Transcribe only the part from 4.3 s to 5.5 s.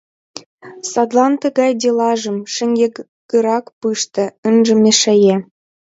ынже мешае.